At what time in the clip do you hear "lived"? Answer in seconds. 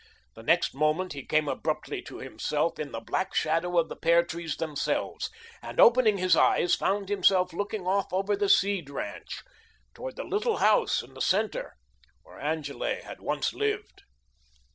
13.53-14.01